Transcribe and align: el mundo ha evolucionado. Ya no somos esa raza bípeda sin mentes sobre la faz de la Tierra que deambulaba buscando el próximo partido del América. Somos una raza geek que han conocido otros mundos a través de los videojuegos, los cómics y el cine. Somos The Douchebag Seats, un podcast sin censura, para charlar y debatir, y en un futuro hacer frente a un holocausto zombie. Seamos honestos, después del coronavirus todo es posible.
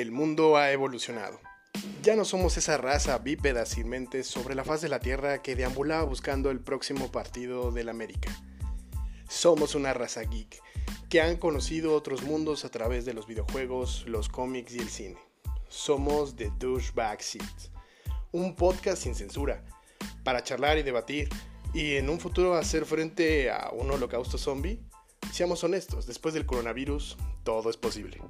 el 0.00 0.12
mundo 0.12 0.56
ha 0.56 0.70
evolucionado. 0.70 1.40
Ya 2.02 2.14
no 2.14 2.24
somos 2.24 2.56
esa 2.56 2.76
raza 2.78 3.18
bípeda 3.18 3.66
sin 3.66 3.88
mentes 3.88 4.26
sobre 4.28 4.54
la 4.54 4.64
faz 4.64 4.80
de 4.80 4.88
la 4.88 5.00
Tierra 5.00 5.42
que 5.42 5.56
deambulaba 5.56 6.04
buscando 6.04 6.50
el 6.50 6.60
próximo 6.60 7.10
partido 7.10 7.72
del 7.72 7.88
América. 7.88 8.30
Somos 9.28 9.74
una 9.74 9.92
raza 9.94 10.22
geek 10.22 10.62
que 11.08 11.20
han 11.20 11.36
conocido 11.36 11.94
otros 11.94 12.22
mundos 12.22 12.64
a 12.64 12.70
través 12.70 13.04
de 13.04 13.14
los 13.14 13.26
videojuegos, 13.26 14.04
los 14.06 14.28
cómics 14.28 14.74
y 14.74 14.78
el 14.78 14.88
cine. 14.88 15.18
Somos 15.68 16.36
The 16.36 16.52
Douchebag 16.58 17.20
Seats, 17.20 17.72
un 18.30 18.54
podcast 18.54 19.02
sin 19.02 19.14
censura, 19.14 19.64
para 20.22 20.42
charlar 20.42 20.78
y 20.78 20.82
debatir, 20.82 21.28
y 21.74 21.96
en 21.96 22.08
un 22.08 22.20
futuro 22.20 22.54
hacer 22.54 22.84
frente 22.86 23.50
a 23.50 23.70
un 23.72 23.90
holocausto 23.90 24.38
zombie. 24.38 24.80
Seamos 25.32 25.64
honestos, 25.64 26.06
después 26.06 26.34
del 26.34 26.46
coronavirus 26.46 27.16
todo 27.42 27.68
es 27.68 27.76
posible. 27.76 28.20